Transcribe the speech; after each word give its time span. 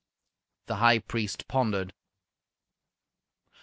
The 0.65 0.77
High 0.77 0.97
Priest 0.97 1.47
pondered. 1.47 1.93